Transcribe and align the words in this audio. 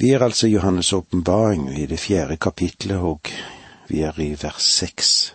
Vi 0.00 0.10
er 0.10 0.22
altså 0.22 0.46
i 0.46 0.56
Johannes' 0.56 0.94
åpenbaring 0.94 1.78
i 1.78 1.86
det 1.86 1.98
fjerde 1.98 2.36
kapitlet, 2.36 2.98
og 2.98 3.20
vi 3.88 4.00
er 4.00 4.20
i 4.20 4.36
vers 4.42 4.62
seks. 4.62 5.34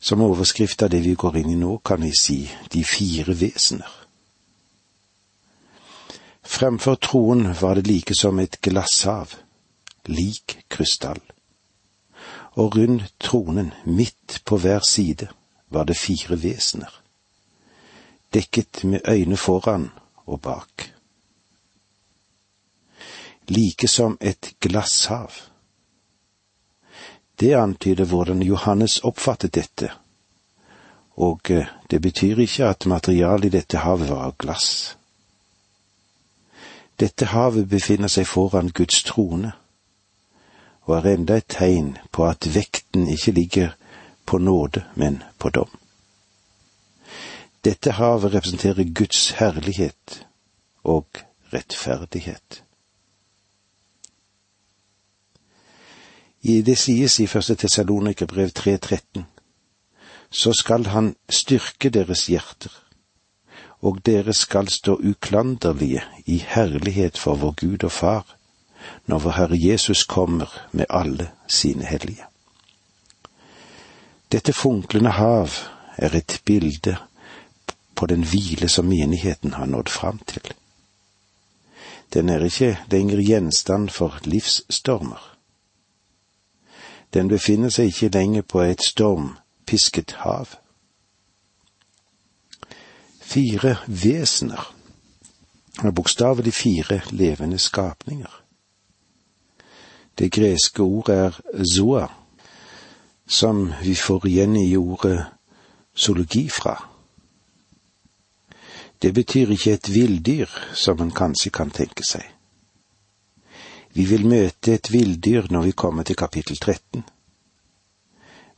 Som 0.00 0.22
overskrift 0.24 0.82
av 0.82 0.88
det 0.88 1.02
vi 1.04 1.12
går 1.14 1.34
inn 1.36 1.50
i 1.52 1.58
nå, 1.60 1.74
kan 1.84 2.00
vi 2.00 2.14
si 2.16 2.38
de 2.72 2.80
fire 2.84 3.34
vesener. 3.36 3.90
Fremfor 6.40 6.96
troen 6.96 7.50
var 7.60 7.76
det 7.76 7.90
like 7.90 8.16
som 8.16 8.40
et 8.40 8.56
glasshav, 8.64 9.34
lik 10.08 10.56
krystall. 10.72 11.20
Og 12.56 12.76
rundt 12.76 13.12
tronen, 13.20 13.74
midt 13.84 14.40
på 14.44 14.56
hver 14.56 14.80
side, 14.88 15.28
var 15.68 15.84
det 15.84 15.98
fire 16.00 16.40
vesener, 16.40 17.02
dekket 18.32 18.84
med 18.84 19.04
øyne 19.04 19.36
foran 19.36 19.90
og 20.24 20.40
bak 20.40 20.88
like 23.50 23.88
som 23.88 24.16
et 24.20 24.54
glasshav. 24.60 25.32
Det 27.40 27.54
antyder 27.54 28.04
hvordan 28.04 28.42
Johannes 28.42 29.00
oppfattet 29.00 29.54
dette, 29.54 29.90
og 31.16 31.50
eh, 31.50 31.66
det 31.90 32.00
betyr 32.02 32.38
ikke 32.38 32.68
at 32.68 32.86
materialet 32.86 33.44
i 33.44 33.56
dette 33.56 33.80
havet 33.80 34.10
var 34.10 34.28
av 34.28 34.36
glass. 34.38 34.96
Dette 37.00 37.30
havet 37.32 37.68
befinner 37.68 38.12
seg 38.12 38.28
foran 38.28 38.70
Guds 38.76 39.02
trone, 39.08 39.52
og 40.84 40.96
er 40.98 41.14
enda 41.14 41.40
et 41.40 41.48
tegn 41.48 41.94
på 42.12 42.28
at 42.28 42.46
vekten 42.54 43.08
ikke 43.08 43.32
ligger 43.32 43.76
på 44.26 44.38
nåde, 44.38 44.84
men 44.94 45.22
på 45.38 45.50
dom. 45.50 45.70
Dette 47.64 47.92
havet 47.98 48.34
representerer 48.34 48.84
Guds 48.84 49.30
herlighet 49.40 50.26
og 50.84 51.06
rettferdighet. 51.52 52.62
Det 56.42 56.78
sies 56.78 57.20
i 57.20 57.26
første 57.26 57.54
Tessalonikerbrev 57.54 58.48
3.13, 58.58 59.22
så 60.30 60.52
skal 60.52 60.86
han 60.86 61.14
styrke 61.28 61.90
deres 61.90 62.26
hjerter, 62.26 62.72
og 63.80 64.00
dere 64.06 64.32
skal 64.32 64.68
stå 64.68 64.96
uklanderlige 64.96 66.02
i 66.26 66.38
herlighet 66.48 67.18
for 67.18 67.34
vår 67.34 67.54
Gud 67.60 67.84
og 67.84 67.92
Far, 67.92 68.36
når 69.06 69.18
vår 69.18 69.30
Herre 69.30 69.58
Jesus 69.60 70.04
kommer 70.04 70.48
med 70.72 70.86
alle 70.90 71.30
sine 71.48 71.84
hellige. 71.84 72.24
Dette 74.32 74.52
funklende 74.52 75.10
hav 75.10 75.50
er 75.96 76.16
et 76.16 76.40
bilde 76.44 76.96
på 77.94 78.06
den 78.06 78.24
hvile 78.24 78.68
som 78.68 78.84
menigheten 78.84 79.52
har 79.52 79.66
nådd 79.66 79.88
fram 79.88 80.18
til. 80.18 80.52
Den 82.14 82.28
er 82.28 82.44
ikke 82.44 82.78
lenger 82.90 83.20
gjenstand 83.20 83.88
for 83.88 84.18
livsstormer 84.24 85.30
den 87.14 87.28
befinner 87.28 87.70
seg 87.70 87.90
ikke 87.90 88.12
lenger 88.18 88.42
på 88.42 88.60
et 88.62 88.82
stormpisket 88.82 90.12
hav. 90.22 90.54
Fire 93.20 93.76
vesener 93.86 94.74
er 95.84 95.90
bokstavelig 95.90 96.54
fire 96.54 97.00
levende 97.10 97.58
skapninger. 97.58 98.42
Det 100.18 100.32
greske 100.32 100.82
ordet 100.82 101.16
er 101.16 101.64
zoa, 101.74 102.06
som 103.28 103.72
vi 103.82 103.94
får 103.94 104.26
igjen 104.26 104.56
i 104.56 104.76
ordet 104.76 105.24
zoologi 105.96 106.48
fra. 106.48 106.74
Det 109.02 109.14
betyr 109.14 109.50
ikke 109.50 109.72
et 109.72 109.94
villdyr, 109.94 110.48
som 110.74 111.00
en 111.00 111.10
kanskje 111.10 111.50
kan 111.50 111.70
tenke 111.70 112.04
seg. 112.04 112.26
Vi 113.92 114.04
vil 114.04 114.26
møte 114.26 114.74
et 114.74 114.92
villdyr 114.92 115.48
når 115.50 115.62
vi 115.62 115.72
kommer 115.72 116.06
til 116.06 116.16
kapittel 116.16 116.56
13. 116.56 117.04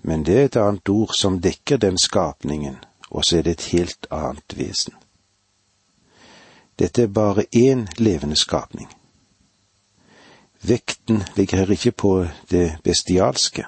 Men 0.02 0.24
det 0.26 0.38
er 0.38 0.44
et 0.44 0.56
annet 0.60 0.88
ord 0.88 1.14
som 1.16 1.40
dekker 1.40 1.76
den 1.80 1.98
skapningen, 1.98 2.76
og 3.10 3.24
så 3.24 3.38
er 3.38 3.42
det 3.46 3.52
et 3.56 3.68
helt 3.72 4.06
annet 4.10 4.56
vesen. 4.58 4.94
Dette 6.78 7.02
er 7.02 7.06
bare 7.06 7.44
én 7.56 7.86
levende 7.98 8.36
skapning. 8.36 8.90
Vekten 10.62 11.22
ligger 11.36 11.58
her 11.58 11.70
ikke 11.70 11.92
på 11.92 12.26
det 12.50 12.78
bestialske, 12.84 13.64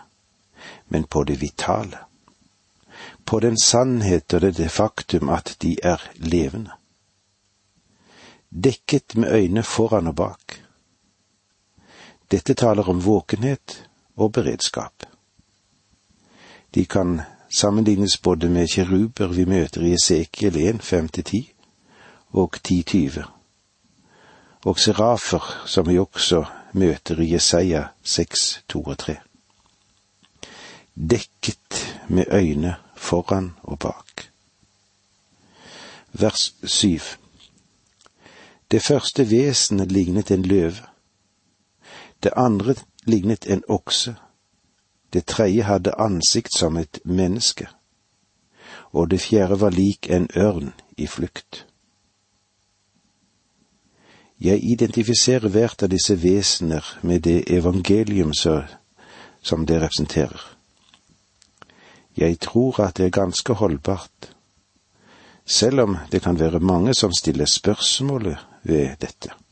men 0.88 1.04
på 1.04 1.24
det 1.24 1.40
vitale. 1.40 1.98
På 3.24 3.40
den 3.40 3.58
sannhet 3.58 4.34
og 4.34 4.40
det, 4.40 4.56
det 4.56 4.70
faktum 4.70 5.28
at 5.28 5.56
de 5.62 5.76
er 5.82 6.02
levende. 6.16 6.70
Dekket 8.50 9.16
med 9.16 9.32
øyne 9.32 9.62
foran 9.62 10.06
og 10.06 10.16
bak 10.16 10.63
dette 12.34 12.54
taler 12.54 12.88
om 12.90 12.98
våkenhet 13.04 13.84
og 14.16 14.32
beredskap. 14.32 15.06
De 16.74 16.84
kan 16.84 17.20
sammenlignes 17.50 18.18
både 18.18 18.48
med 18.50 18.66
kjeruber 18.68 19.30
vi 19.30 19.44
møter 19.46 19.84
i 19.86 19.92
Esekiel 19.94 20.56
1, 20.58 20.80
5-10 20.82 21.42
og 22.34 22.56
10-20, 22.58 23.22
og 24.66 24.80
serafer 24.82 25.46
som 25.70 25.86
vi 25.86 25.98
også 25.98 26.42
møter 26.72 27.20
i 27.22 27.28
Jesaja 27.32 27.84
6, 28.02 28.64
2 28.68 28.82
og 28.82 28.98
3. 28.98 29.14
Dekket 30.94 31.84
med 32.08 32.34
øyne 32.34 32.74
foran 32.96 33.52
og 33.62 33.78
bak. 33.78 34.26
Vers 36.12 36.54
7 36.64 36.98
Det 38.70 38.82
første 38.82 39.30
vesenet 39.30 39.92
lignet 39.92 40.30
en 40.30 40.42
løve 40.42 40.93
det 42.24 42.32
andre 42.36 42.74
lignet 43.06 43.46
en 43.46 43.62
okse, 43.68 44.14
det 45.12 45.26
tredje 45.26 45.62
hadde 45.62 45.94
ansikt 46.00 46.56
som 46.56 46.76
et 46.76 46.98
menneske, 47.04 47.68
og 48.92 49.10
det 49.10 49.20
fjerde 49.20 49.60
var 49.60 49.70
lik 49.70 50.10
en 50.10 50.28
ørn 50.36 50.72
i 50.96 51.06
flukt. 51.06 51.66
Jeg 54.40 54.64
identifiserer 54.64 55.48
hvert 55.48 55.82
av 55.82 55.92
disse 55.92 56.16
vesener 56.22 56.84
med 57.02 57.22
det 57.22 57.44
evangelium 57.50 58.32
som 58.34 59.66
det 59.66 59.78
representerer. 59.82 60.40
Jeg 62.16 62.38
tror 62.40 62.80
at 62.80 62.96
det 62.96 63.06
er 63.06 63.14
ganske 63.20 63.52
holdbart, 63.52 64.34
selv 65.46 65.80
om 65.80 65.96
det 66.12 66.22
kan 66.22 66.38
være 66.40 66.60
mange 66.60 66.94
som 66.94 67.12
stiller 67.12 67.46
spørsmålet 67.46 68.36
ved 68.62 68.96
dette. 69.00 69.43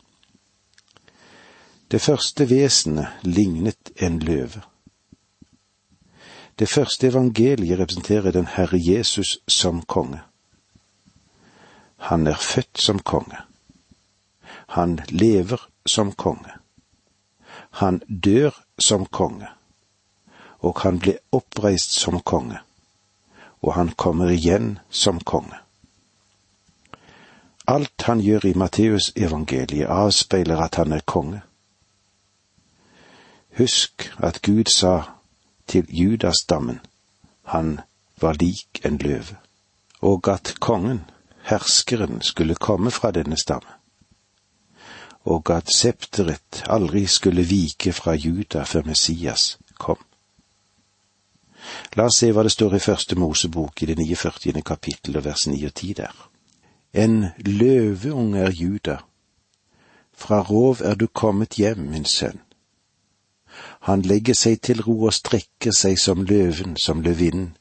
Det 1.92 2.00
første 2.00 2.48
vesenet 2.48 3.08
lignet 3.22 3.90
en 4.00 4.18
løve. 4.18 4.62
Det 6.58 6.68
første 6.68 7.06
evangeliet 7.06 7.78
representerer 7.78 8.30
den 8.32 8.46
Herre 8.46 8.78
Jesus 8.80 9.38
som 9.48 9.82
konge. 9.82 10.22
Han 11.96 12.26
er 12.26 12.34
født 12.34 12.78
som 12.78 12.98
konge. 12.98 13.36
Han 14.66 15.00
lever 15.08 15.68
som 15.86 16.12
konge. 16.12 16.52
Han 17.70 18.00
dør 18.24 18.64
som 18.78 19.06
konge. 19.06 19.46
Og 20.58 20.80
han 20.80 20.98
blir 20.98 21.20
oppreist 21.32 22.00
som 22.00 22.20
konge. 22.20 22.58
Og 23.62 23.74
han 23.74 23.88
kommer 23.88 24.30
igjen 24.30 24.78
som 24.90 25.20
konge. 25.20 25.60
Alt 27.68 28.02
han 28.02 28.20
gjør 28.20 28.46
i 28.46 28.56
Matteusevangeliet 28.56 29.86
avspeiler 29.86 30.56
at 30.56 30.74
han 30.74 30.92
er 30.92 31.04
konge. 31.06 31.42
Husk 33.58 34.12
at 34.18 34.42
Gud 34.42 34.64
sa 34.64 35.02
til 35.66 35.86
Judasdammen, 35.88 36.80
han 37.42 37.80
var 38.20 38.32
lik 38.32 38.80
en 38.84 38.98
løve, 38.98 39.36
og 40.00 40.28
at 40.28 40.54
kongen, 40.60 41.00
herskeren, 41.42 42.22
skulle 42.22 42.54
komme 42.54 42.90
fra 42.90 43.10
denne 43.10 43.36
stamme, 43.36 43.68
og 45.24 45.50
at 45.50 45.74
septeret 45.74 46.64
aldri 46.66 47.06
skulle 47.06 47.42
vike 47.42 47.92
fra 47.92 48.14
Juda 48.14 48.62
før 48.62 48.82
Messias 48.86 49.58
kom. 49.78 49.98
La 51.94 52.08
oss 52.08 52.18
se 52.18 52.32
hva 52.32 52.42
det 52.42 52.52
står 52.52 52.74
i 52.74 52.82
første 52.82 53.18
Mosebok 53.18 53.82
i 53.82 53.86
det 53.86 53.98
49. 53.98 54.62
kapittel 54.62 55.16
og 55.16 55.24
vers 55.24 55.46
9 55.46 55.64
og 55.64 55.74
10 55.74 55.92
der. 55.92 56.28
En 56.92 57.26
løveunge 57.38 58.40
er 58.40 58.50
Juda, 58.50 58.96
fra 60.12 60.40
rov 60.40 60.80
er 60.80 60.94
du 60.94 61.06
kommet 61.06 61.54
hjem, 61.60 61.78
min 61.78 62.04
sønn. 62.04 62.40
Han 63.88 64.02
legger 64.02 64.34
seg 64.38 64.60
til 64.62 64.82
ro 64.82 64.96
og 65.08 65.14
strekker 65.14 65.74
seg 65.74 65.98
som 65.98 66.24
løven, 66.26 66.76
som 66.76 67.02
løvinnen. 67.02 67.56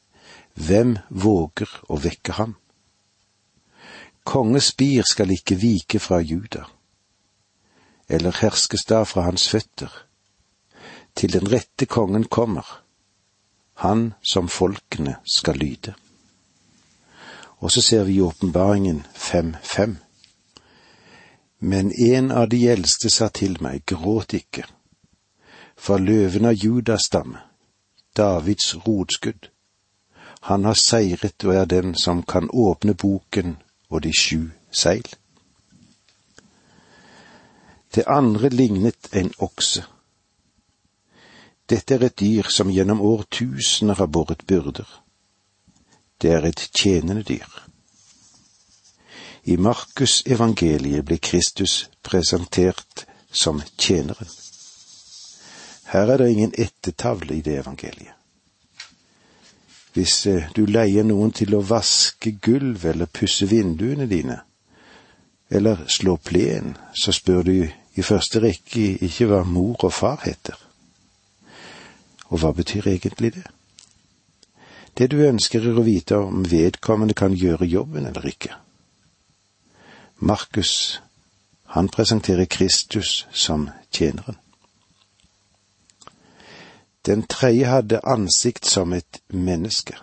Hvem 0.54 0.98
våger 1.08 1.70
å 1.88 1.96
vekke 1.96 2.36
ham? 2.36 2.56
Konges 4.24 4.70
spir 4.70 5.06
skal 5.08 5.32
ikke 5.34 5.56
vike 5.58 5.98
fra 5.98 6.20
Juda, 6.20 6.66
eller 8.08 8.36
herskestav 8.38 9.08
fra 9.10 9.24
hans 9.26 9.48
føtter, 9.50 9.90
til 11.14 11.32
den 11.32 11.48
rette 11.50 11.88
kongen 11.90 12.28
kommer, 12.28 12.66
han 13.82 14.12
som 14.22 14.48
folkene 14.48 15.16
skal 15.26 15.58
lyde. 15.58 15.96
Og 17.58 17.72
så 17.72 17.82
ser 17.82 18.04
vi 18.04 18.20
i 18.20 18.22
åpenbaringen 18.22 19.02
5.5. 19.14 19.96
Men 21.58 21.92
en 21.92 22.30
av 22.30 22.48
de 22.48 22.62
eldste 22.68 23.10
sa 23.10 23.28
til 23.28 23.58
meg, 23.62 23.84
gråt 23.86 24.34
ikke, 24.34 24.64
for 25.82 25.98
løven 25.98 26.46
av 26.46 26.54
Judas 26.54 27.08
stamme, 27.08 27.40
Davids 28.16 28.74
rotskudd, 28.86 29.48
han 30.46 30.64
har 30.64 30.78
seiret 30.78 31.44
og 31.46 31.54
er 31.54 31.66
den 31.66 31.94
som 31.98 32.22
kan 32.22 32.50
åpne 32.50 32.94
boken 32.94 33.56
og 33.90 34.02
de 34.04 34.12
sju 34.14 34.50
seil. 34.70 35.06
Det 37.94 38.04
andre 38.06 38.48
lignet 38.48 39.10
en 39.12 39.32
okse. 39.38 39.84
Dette 41.70 41.94
er 41.94 42.06
et 42.06 42.18
dyr 42.18 42.50
som 42.50 42.70
gjennom 42.70 43.00
årtusener 43.00 43.98
har 43.98 44.10
båret 44.10 44.46
byrder. 44.46 44.88
Det 46.22 46.30
er 46.30 46.46
et 46.46 46.62
tjenende 46.74 47.22
dyr. 47.22 47.48
I 49.44 49.56
Markus 49.56 50.22
evangeliet 50.26 51.04
ble 51.06 51.18
Kristus 51.18 51.88
presentert 52.02 53.06
som 53.30 53.62
tjeneren. 53.78 54.41
Her 55.92 56.08
er 56.08 56.16
det 56.16 56.30
ingen 56.30 56.54
ettertavle 56.58 57.36
i 57.36 57.40
det 57.44 57.58
evangeliet. 57.60 58.16
Hvis 59.92 60.26
eh, 60.26 60.48
du 60.56 60.64
leier 60.64 61.04
noen 61.04 61.34
til 61.36 61.52
å 61.52 61.60
vaske 61.68 62.32
gulv 62.40 62.86
eller 62.88 63.10
pusse 63.12 63.44
vinduene 63.50 64.06
dine, 64.08 64.38
eller 65.52 65.84
slå 65.92 66.16
plen, 66.16 66.76
så 66.96 67.12
spør 67.12 67.42
du 67.44 67.56
i 67.68 68.02
første 68.02 68.40
rekke 68.40 68.86
ikke 69.04 69.28
hva 69.28 69.42
mor 69.44 69.84
og 69.84 69.92
far 69.92 70.22
heter. 70.24 70.56
Og 72.32 72.40
hva 72.40 72.54
betyr 72.56 72.88
egentlig 72.88 73.34
det? 73.34 73.44
Det 74.96 75.10
du 75.12 75.18
ønsker 75.26 75.60
er 75.60 75.76
å 75.76 75.84
vite 75.84 76.16
om 76.16 76.46
vedkommende 76.48 77.16
kan 77.16 77.36
gjøre 77.36 77.68
jobben 77.68 78.08
eller 78.08 78.24
ikke. 78.28 78.56
Markus, 80.24 81.02
han 81.76 81.92
presenterer 81.92 82.48
Kristus 82.48 83.26
som 83.32 83.68
tjeneren. 83.92 84.40
Den 87.06 87.22
tredje 87.26 87.66
hadde 87.66 88.00
ansikt 88.06 88.66
som 88.66 88.92
et 88.92 89.22
menneske. 89.28 89.96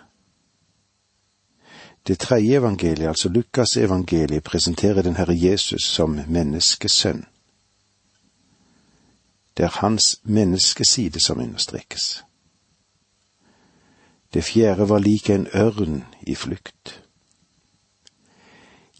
Det 2.06 2.18
tredje 2.18 2.58
evangeliet, 2.58 3.08
altså 3.08 3.28
Lukas 3.28 3.76
evangeliet, 3.76 4.44
presenterer 4.44 5.02
den 5.02 5.16
Herre 5.16 5.36
Jesus 5.36 5.82
som 5.82 6.20
menneskesønn. 6.28 7.26
Det 9.56 9.64
er 9.64 9.80
hans 9.80 10.20
menneskeside 10.24 11.20
som 11.20 11.38
understrekes. 11.38 12.24
Det 14.34 14.44
fjerde 14.44 14.88
var 14.88 14.98
lik 14.98 15.30
en 15.30 15.46
ørn 15.54 16.04
i 16.22 16.34
flukt. 16.34 17.02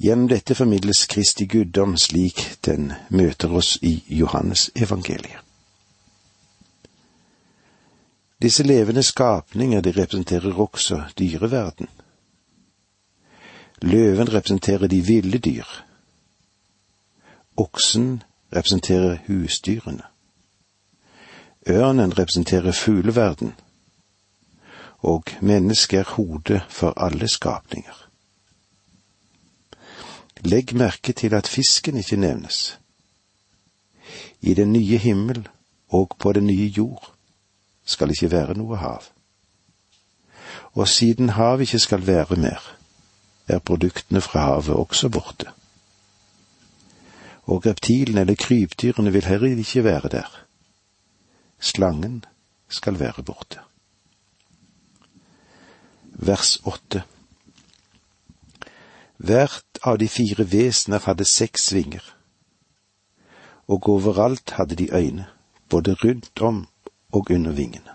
Gjennom 0.01 0.29
dette 0.29 0.55
formidles 0.55 1.07
Kristi 1.07 1.47
guddom 1.47 1.97
slik 1.97 2.59
den 2.67 2.93
møter 3.11 3.53
oss 3.53 3.79
i 3.83 4.05
Johannes 4.09 4.71
evangeliet. 4.77 5.50
Disse 8.43 8.63
levende 8.63 9.03
skapninger, 9.03 9.81
de 9.81 9.91
representerer 9.91 10.55
også 10.55 11.03
dyreverden. 11.19 11.89
Løven 13.83 14.35
representerer 14.35 14.87
de 14.87 15.01
ville 15.01 15.39
dyr. 15.39 15.65
Oksen 17.57 18.23
representerer 18.57 19.19
husdyrene. 19.27 20.03
Ørnen 21.69 22.19
representerer 22.19 22.73
fugleverden. 22.73 23.55
Og 24.99 25.25
mennesket 25.41 25.99
er 25.99 26.05
hodet 26.05 26.63
for 26.69 26.91
alle 26.97 27.29
skapninger. 27.29 28.09
Legg 30.41 30.75
merke 30.75 31.13
til 31.13 31.35
at 31.35 31.49
fisken 31.49 31.97
ikke 31.97 32.17
nevnes. 32.17 32.79
I 34.41 34.55
den 34.55 34.73
nye 34.73 34.97
himmel 34.97 35.49
og 35.89 36.17
på 36.19 36.33
den 36.33 36.47
nye 36.47 36.67
jord 36.67 37.20
skal 37.91 38.13
ikke 38.15 38.31
være 38.31 38.57
noe 38.59 38.79
hav. 38.79 39.09
Og 40.79 40.89
siden 40.89 41.35
havet 41.35 41.67
ikke 41.67 41.83
skal 41.83 42.07
være 42.07 42.37
mer, 42.37 42.61
er 43.49 43.59
produktene 43.59 44.21
fra 44.21 44.47
havet 44.47 44.77
også 44.77 45.09
borte. 45.09 45.51
Og 47.51 47.67
reptilene 47.67 48.21
eller 48.21 48.39
krypdyrene 48.39 49.13
vil 49.13 49.27
heller 49.27 49.59
ikke 49.59 49.85
være 49.85 50.09
der. 50.09 50.31
Slangen 51.61 52.25
skal 52.69 53.01
være 53.01 53.23
borte. 53.23 53.59
Vers 56.13 56.61
åtte 56.65 57.03
Hvert 59.21 59.81
av 59.85 59.99
de 60.01 60.07
fire 60.09 60.47
vesener 60.49 61.03
hadde 61.05 61.27
seks 61.29 61.67
vinger, 61.77 62.05
og 63.69 63.89
overalt 63.93 64.55
hadde 64.57 64.79
de 64.81 64.87
øyne, 64.97 65.27
både 65.69 65.93
rundt 66.05 66.41
om 66.41 66.63
og 67.13 67.31
under 67.31 67.53
vingene. 67.53 67.91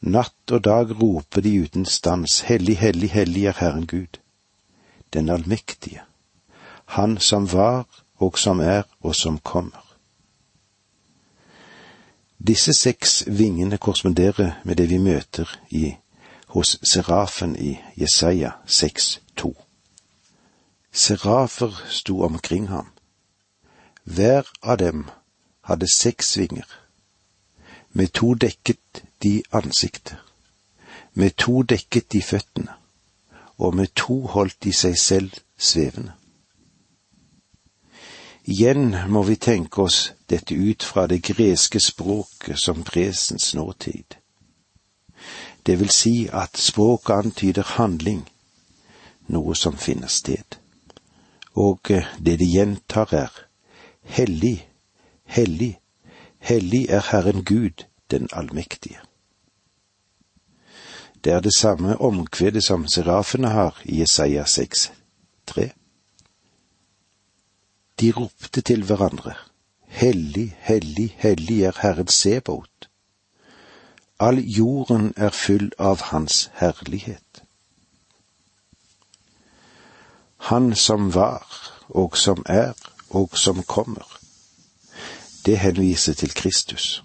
Natt 0.00 0.52
og 0.52 0.64
dag 0.64 0.90
roper 1.02 1.40
de 1.40 1.62
uten 1.62 1.86
stans, 1.86 2.40
Hellig, 2.40 2.76
hellig, 2.78 3.10
hellig 3.10 3.46
er 3.46 3.56
Herren 3.58 3.86
Gud, 3.86 4.20
den 5.12 5.28
allmektige, 5.28 6.02
Han 6.84 7.18
som 7.18 7.52
var 7.52 7.86
og 8.16 8.38
som 8.38 8.60
er 8.60 8.82
og 9.00 9.14
som 9.14 9.38
kommer. 9.38 9.96
Disse 12.46 12.72
seks 12.72 13.24
vingene 13.26 13.78
korresponderer 13.78 14.60
med 14.64 14.76
det 14.76 14.90
vi 14.90 14.98
møter 14.98 15.60
i, 15.70 15.96
hos 16.46 16.78
serafen 16.92 17.56
i 17.56 17.78
Jesaja 17.96 18.50
6,2. 18.66 19.54
Serafer 20.92 21.84
sto 21.88 22.22
omkring 22.22 22.68
ham. 22.68 22.92
Hver 24.04 24.42
av 24.62 24.76
dem 24.78 25.08
hadde 25.62 25.88
seks 25.94 26.38
vinger 26.38 26.83
med 27.94 28.12
to 28.12 28.34
dekket 28.34 29.04
de 29.22 29.42
ansiktet, 29.52 30.16
med 31.14 31.36
to 31.36 31.62
dekket 31.62 32.12
de 32.12 32.22
føttene, 32.22 32.72
og 33.58 33.76
med 33.76 33.94
to 33.94 34.26
holdt 34.26 34.64
de 34.64 34.72
seg 34.72 34.98
selv 34.98 35.30
svevende. 35.58 36.12
Igjen 38.44 38.96
må 39.08 39.22
vi 39.22 39.36
tenke 39.36 39.86
oss 39.86 40.12
dette 40.28 40.54
ut 40.54 40.82
fra 40.82 41.06
det 41.06 41.22
greske 41.22 41.80
språket 41.80 42.58
som 42.60 42.82
presens 42.84 43.54
nåtid. 43.54 44.18
Det 45.66 45.78
vil 45.80 45.88
si 45.88 46.28
at 46.32 46.58
språket 46.60 47.14
antyder 47.14 47.62
handling, 47.78 48.26
noe 49.32 49.54
som 49.56 49.78
finner 49.80 50.12
sted. 50.12 50.58
Og 51.54 51.88
det 52.18 52.36
de 52.42 52.50
gjentar 52.50 53.14
er 53.14 53.32
hellig, 54.02 54.58
hellig, 55.24 55.78
Hellig 56.44 56.88
er 56.90 57.00
Herren 57.10 57.44
Gud, 57.44 57.84
den 58.10 58.28
allmektige. 58.32 58.98
Det 61.24 61.32
er 61.32 61.40
det 61.40 61.54
samme 61.56 62.00
omkvedet 62.00 62.64
som 62.64 62.86
serafene 62.86 63.48
har 63.48 63.80
i 63.84 64.00
Jesaja 64.00 64.44
6, 64.44 64.92
3. 65.46 65.70
De 68.00 68.10
ropte 68.12 68.60
til 68.60 68.84
hverandre, 68.84 69.34
Hellig, 69.88 70.56
hellig, 70.60 71.14
hellig 71.18 71.62
er 71.62 71.78
Herren 71.80 72.08
Sebot. 72.08 72.88
All 74.20 74.42
jorden 74.44 75.14
er 75.16 75.30
full 75.30 75.70
av 75.78 76.02
Hans 76.10 76.50
herlighet. 76.60 77.44
Han 80.36 80.74
som 80.74 81.14
var, 81.14 81.46
og 81.88 82.16
som 82.16 82.44
er, 82.46 82.74
og 83.10 83.38
som 83.38 83.62
kommer 83.62 84.23
det 85.46 85.58
henviser 85.58 86.14
til 86.14 86.34
Kristus. 86.34 87.02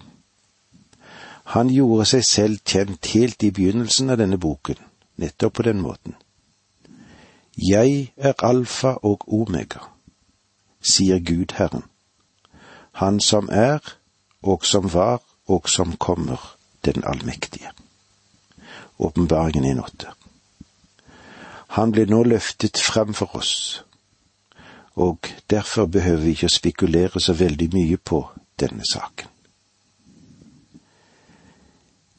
Han 1.44 1.70
gjorde 1.74 2.06
seg 2.06 2.26
selv 2.26 2.60
kjent 2.66 3.08
helt 3.14 3.44
i 3.44 3.52
begynnelsen 3.52 4.10
av 4.14 4.20
denne 4.22 4.38
boken, 4.38 4.78
nettopp 5.18 5.56
på 5.60 5.66
den 5.66 5.82
måten. 5.82 6.16
Jeg 7.58 8.14
er 8.18 8.38
alfa 8.46 8.94
og 9.04 9.26
omega, 9.34 9.82
sier 10.82 11.20
Gud 11.20 11.58
Herren, 11.58 11.84
Han 12.92 13.20
som 13.20 13.50
er, 13.52 13.80
og 14.44 14.66
som 14.66 14.94
var, 14.94 15.22
og 15.48 15.70
som 15.70 15.98
kommer, 15.98 16.56
den 16.86 17.04
allmektige. 17.04 17.72
Åpenbaringen 19.00 19.80
1.8. 19.80 20.12
Han 21.68 21.92
blir 21.92 22.10
nå 22.10 22.24
løftet 22.24 22.78
frem 22.78 23.14
for 23.14 23.36
oss, 23.36 23.84
og 25.00 25.28
derfor 25.50 25.86
behøver 25.86 26.24
vi 26.24 26.36
ikke 26.36 26.50
å 26.50 26.56
spekulere 26.56 27.22
så 27.24 27.34
veldig 27.40 27.70
mye 27.74 27.98
på 27.98 28.20
denne 28.60 28.84
saken. 28.84 29.28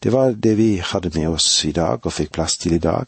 Det 0.01 0.13
var 0.13 0.33
det 0.33 0.55
vi 0.57 0.71
hadde 0.81 1.11
med 1.13 1.29
oss 1.29 1.49
i 1.69 1.75
dag 1.77 2.01
og 2.01 2.15
fikk 2.17 2.33
plass 2.33 2.57
til 2.57 2.79
i 2.79 2.81
dag, 2.81 3.07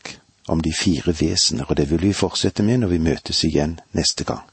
om 0.52 0.60
de 0.60 0.74
fire 0.76 1.14
vesener, 1.16 1.64
og 1.68 1.76
det 1.76 1.86
vil 1.88 2.02
vi 2.02 2.12
fortsette 2.12 2.62
med 2.66 2.82
når 2.82 2.92
vi 2.92 3.00
møtes 3.06 3.40
igjen 3.48 3.78
neste 3.96 4.28
gang. 4.28 4.44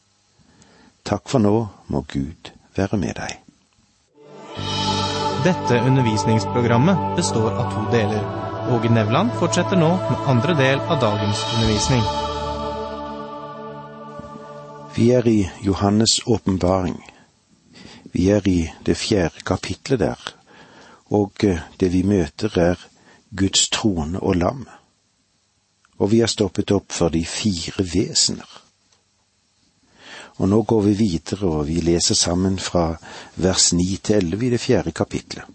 Takk 1.04 1.28
for 1.28 1.44
nå, 1.44 1.56
må 1.92 2.04
Gud 2.08 2.54
være 2.78 3.02
med 3.02 3.20
deg. 3.20 3.36
Dette 5.44 5.84
undervisningsprogrammet 5.84 7.16
består 7.20 7.52
av 7.60 7.76
to 7.76 7.86
deler. 7.92 8.24
Åge 8.72 8.92
Nevland 8.94 9.36
fortsetter 9.40 9.80
nå 9.80 9.94
med 10.08 10.26
andre 10.32 10.56
del 10.56 10.80
av 10.88 11.00
dagens 11.04 11.44
undervisning. 11.56 12.29
Vi 15.00 15.12
er 15.12 15.28
i 15.28 15.50
Johannes' 15.62 16.22
åpenbaring. 16.26 17.12
Vi 18.04 18.30
er 18.30 18.48
i 18.48 18.72
det 18.86 18.98
fjerde 18.98 19.46
kapitlet 19.46 20.00
der, 20.00 20.34
og 21.06 21.32
eh, 21.44 21.62
det 21.80 21.94
vi 21.94 22.02
møter 22.04 22.58
er 22.60 22.84
Guds 23.32 23.70
trone 23.70 24.20
og 24.20 24.36
lam. 24.36 24.66
Og 25.98 26.12
vi 26.12 26.20
har 26.20 26.28
stoppet 26.28 26.76
opp 26.76 26.92
for 26.92 27.16
de 27.16 27.24
fire 27.26 27.88
vesener. 27.94 28.60
Og 30.36 30.52
nå 30.52 30.62
går 30.68 30.82
vi 30.90 30.98
videre, 31.06 31.48
og 31.48 31.68
vi 31.72 31.80
leser 31.80 32.20
sammen 32.20 32.60
fra 32.60 32.98
vers 33.36 33.72
ni 33.74 33.96
til 34.04 34.20
elleve 34.20 34.50
i 34.50 34.54
det 34.58 34.60
fjerde 34.60 34.92
kapitlet. 34.92 35.48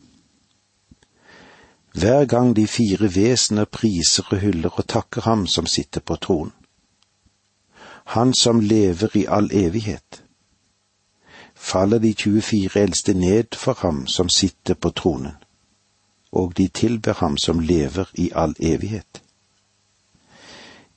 Hver 1.93 2.25
gang 2.25 2.57
de 2.57 2.65
fire 2.67 3.13
vesener 3.13 3.69
priser 3.69 4.25
og 4.31 4.41
hyller 4.41 4.73
og 4.73 4.89
takker 4.89 5.29
ham 5.29 5.47
som 5.47 5.69
sitter 5.69 6.01
på 6.01 6.17
tronen. 6.17 6.57
Han 8.05 8.35
som 8.35 8.61
lever 8.61 9.17
i 9.17 9.27
all 9.27 9.51
evighet. 9.53 10.23
Faller 11.55 11.99
de 11.99 12.15
24 12.15 12.81
eldste 12.81 13.15
ned 13.15 13.57
for 13.57 13.75
ham 13.81 14.07
som 14.07 14.29
sitter 14.29 14.75
på 14.75 14.91
tronen, 14.91 15.37
og 16.33 16.57
de 16.57 16.69
tilber 16.69 17.13
ham 17.13 17.37
som 17.39 17.61
lever 17.61 18.11
i 18.15 18.31
all 18.35 18.55
evighet. 18.61 19.23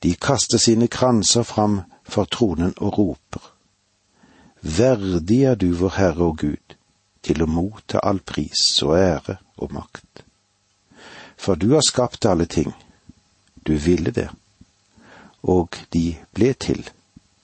De 0.02 0.14
kaster 0.14 0.58
sine 0.58 0.86
kranser 0.88 1.42
fram 1.42 1.80
for 2.04 2.24
tronen 2.24 2.74
og 2.76 2.98
roper. 2.98 3.54
Verdig 4.60 5.42
er 5.42 5.54
du, 5.54 5.72
vår 5.72 5.94
Herre 5.96 6.24
og 6.24 6.38
Gud, 6.38 6.76
til 7.22 7.42
å 7.42 7.50
motta 7.50 8.02
all 8.02 8.20
pris 8.20 8.82
og 8.82 8.98
ære 8.98 9.38
og 9.56 9.72
makt. 9.72 10.22
For 11.38 11.54
du 11.54 11.72
har 11.74 11.86
skapt 11.86 12.26
alle 12.26 12.46
ting, 12.46 12.74
du 13.66 13.74
ville 13.78 14.10
det, 14.10 14.28
og 15.42 15.76
de 15.94 16.16
ble 16.34 16.52
til, 16.54 16.82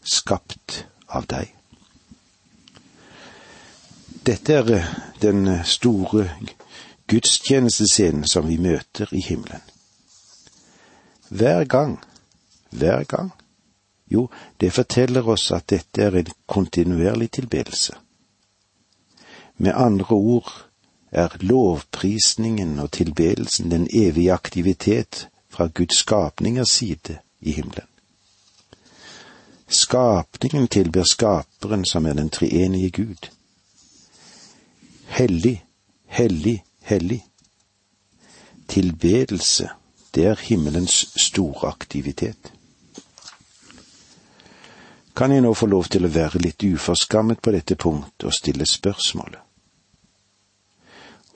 skapt 0.04 0.86
av 1.08 1.26
deg. 1.26 1.50
Dette 4.24 4.54
er 4.54 4.84
den 5.20 5.48
store 5.64 6.30
gudstjenestescenen 7.06 8.24
som 8.28 8.48
vi 8.48 8.56
møter 8.56 9.10
i 9.12 9.20
himmelen. 9.20 9.60
Hver 11.28 11.64
gang, 11.64 11.98
hver 12.70 13.04
gang. 13.04 13.32
Jo, 14.08 14.28
det 14.60 14.72
forteller 14.72 15.28
oss 15.28 15.50
at 15.52 15.68
dette 15.72 16.02
er 16.02 16.16
en 16.20 16.32
kontinuerlig 16.46 17.30
tilbedelse. 17.30 17.96
Med 19.56 19.74
andre 19.74 20.16
ord 20.16 20.52
er 21.10 21.36
lovprisningen 21.40 22.78
og 22.78 22.92
tilbedelsen 22.92 23.70
den 23.70 23.88
evige 23.92 24.32
aktivitet 24.32 25.28
fra 25.48 25.66
Guds 25.66 25.96
skapningers 25.96 26.70
side 26.70 27.18
i 27.40 27.52
himmelen. 27.52 27.93
Skapningen 29.74 30.68
tilber 30.68 31.02
Skaperen 31.02 31.84
som 31.84 32.06
er 32.06 32.14
den 32.14 32.30
treenige 32.30 32.90
Gud. 32.90 33.30
Hellig, 35.06 35.64
hellig, 36.06 36.64
hellig. 36.82 37.24
Tilbedelse, 38.68 39.70
det 40.14 40.26
er 40.26 40.34
himmelens 40.40 41.06
store 41.16 41.68
aktivitet. 41.68 42.52
Kan 45.16 45.32
jeg 45.32 45.42
nå 45.42 45.54
få 45.54 45.66
lov 45.66 45.90
til 45.90 46.06
å 46.06 46.10
være 46.10 46.42
litt 46.42 46.62
uforskammet 46.62 47.42
på 47.42 47.54
dette 47.54 47.76
punkt 47.76 48.24
og 48.24 48.34
stille 48.34 48.66
spørsmålet? 48.66 49.40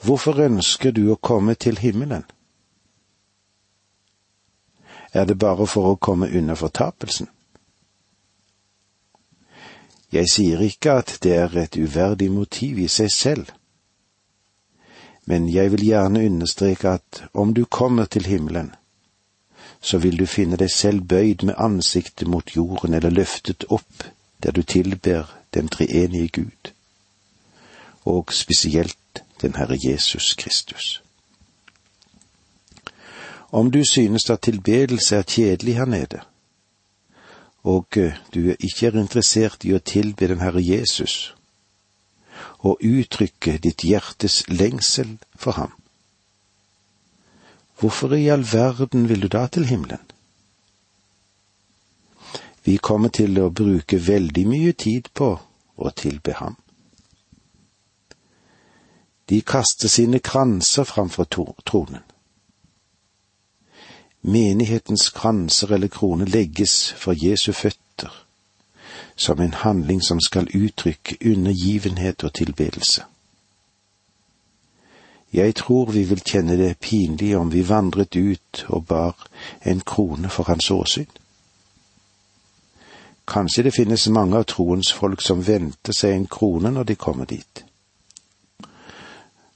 Hvorfor 0.03 0.39
ønsker 0.47 0.95
du 0.95 1.09
å 1.11 1.19
komme 1.19 1.55
til 1.55 1.79
himmelen? 1.79 2.25
Er 5.13 5.25
det 5.25 5.39
bare 5.39 5.67
for 5.67 5.91
å 5.91 5.99
komme 5.99 6.31
unna 6.31 6.55
fortapelsen? 6.55 7.27
Jeg 10.13 10.29
sier 10.33 10.61
ikke 10.65 10.93
at 11.03 11.19
det 11.23 11.35
er 11.37 11.57
et 11.57 11.77
uverdig 11.77 12.31
motiv 12.33 12.79
i 12.79 12.89
seg 12.89 13.11
selv, 13.13 13.47
men 15.29 15.49
jeg 15.53 15.73
vil 15.73 15.85
gjerne 15.85 16.25
understreke 16.25 16.89
at 16.89 17.25
om 17.35 17.53
du 17.55 17.65
kommer 17.65 18.05
til 18.05 18.27
himmelen, 18.27 18.71
så 19.81 19.99
vil 19.99 20.19
du 20.19 20.27
finne 20.27 20.57
deg 20.57 20.71
selv 20.73 21.01
bøyd 21.01 21.45
med 21.45 21.55
ansiktet 21.59 22.29
mot 22.29 22.57
jorden 22.57 22.95
eller 22.95 23.11
løftet 23.11 23.69
opp 23.69 24.09
der 24.43 24.51
du 24.51 24.63
tilber 24.63 25.37
den 25.55 25.69
treenige 25.69 26.29
Gud, 26.29 26.73
og 28.05 28.33
spesielt 28.33 29.23
den 29.43 29.55
Herre 29.55 29.79
Jesus 29.85 30.35
Kristus. 30.35 31.03
Om 33.53 33.71
du 33.71 33.83
synes 33.91 34.31
at 34.31 34.41
tilbedelse 34.41 35.17
er 35.17 35.23
kjedelig 35.23 35.75
her 35.75 35.85
nede, 35.85 36.21
og 37.69 37.99
du 38.35 38.55
ikke 38.55 38.89
er 38.89 38.97
interessert 38.97 39.67
i 39.69 39.75
å 39.77 39.83
tilbe 39.85 40.29
den 40.31 40.41
Herre 40.41 40.63
Jesus, 40.65 41.35
og 42.65 42.81
uttrykke 42.85 43.59
ditt 43.63 43.85
hjertes 43.85 44.41
lengsel 44.49 45.19
for 45.37 45.59
ham, 45.59 45.75
hvorfor 47.79 48.15
i 48.17 48.29
all 48.33 48.47
verden 48.53 49.09
vil 49.11 49.27
du 49.27 49.29
da 49.35 49.47
til 49.53 49.69
himmelen? 49.69 50.03
Vi 52.65 52.77
kommer 52.77 53.09
til 53.09 53.39
å 53.41 53.51
bruke 53.55 54.01
veldig 54.03 54.45
mye 54.49 54.73
tid 54.77 55.13
på 55.17 55.29
å 55.79 55.93
tilbe 55.97 56.35
ham. 56.41 56.57
De 59.29 59.39
kaster 59.41 59.89
sine 59.93 60.21
kranser 60.25 60.89
framfor 60.89 61.29
tronen. 61.31 62.05
Menighetens 64.21 65.11
kranser 65.11 65.73
eller 65.73 65.89
krone 65.89 66.25
legges 66.25 66.93
for 66.97 67.13
Jesu 67.13 67.53
føtter, 67.53 68.11
som 69.17 69.41
en 69.41 69.55
handling 69.55 70.03
som 70.03 70.21
skal 70.21 70.49
uttrykke 70.55 71.17
undergivenhet 71.33 72.25
og 72.25 72.35
tilbedelse. 72.35 73.05
Jeg 75.33 75.55
tror 75.55 75.91
vi 75.93 76.03
vil 76.05 76.23
kjenne 76.25 76.57
det 76.57 76.79
pinlig 76.81 77.37
om 77.37 77.53
vi 77.53 77.69
vandret 77.69 78.17
ut 78.17 78.65
og 78.69 78.87
bar 78.87 79.29
en 79.63 79.81
krone 79.81 80.29
for 80.29 80.45
hans 80.49 80.71
åsyn. 80.71 81.11
Kanskje 83.29 83.63
det 83.63 83.75
finnes 83.77 84.09
mange 84.09 84.37
av 84.37 84.45
troens 84.49 84.93
folk 84.93 85.21
som 85.23 85.47
venter 85.47 85.93
seg 85.93 86.15
en 86.17 86.27
krone 86.27 86.73
når 86.73 86.85
de 86.85 86.97
kommer 86.97 87.29
dit. 87.29 87.65